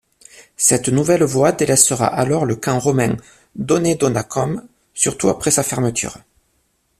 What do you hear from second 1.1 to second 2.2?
voie délaissera